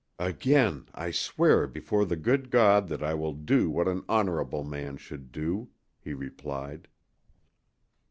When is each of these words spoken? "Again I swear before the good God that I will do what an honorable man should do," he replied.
"Again 0.17 0.87
I 0.95 1.11
swear 1.11 1.67
before 1.67 2.05
the 2.05 2.15
good 2.15 2.49
God 2.49 2.87
that 2.87 3.03
I 3.03 3.13
will 3.13 3.33
do 3.35 3.69
what 3.69 3.87
an 3.87 4.03
honorable 4.09 4.63
man 4.63 4.97
should 4.97 5.31
do," 5.31 5.69
he 5.99 6.15
replied. 6.15 6.87